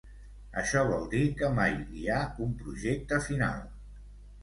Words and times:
Això 0.61 0.81
vol 0.91 1.05
dir 1.11 1.21
que 1.43 1.51
mai 1.59 1.77
hi 2.01 2.09
ha 2.17 2.25
un 2.49 2.59
projecte 2.65 3.25
final. 3.31 3.65